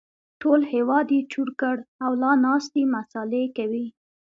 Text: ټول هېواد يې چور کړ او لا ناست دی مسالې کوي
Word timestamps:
ټول 0.41 0.59
هېواد 0.73 1.07
يې 1.15 1.21
چور 1.31 1.49
کړ 1.61 1.75
او 2.03 2.11
لا 2.21 2.31
ناست 2.45 2.69
دی 2.75 2.83
مسالې 2.95 3.43
کوي 3.57 3.85